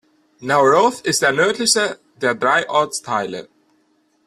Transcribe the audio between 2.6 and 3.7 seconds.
Ortsteile.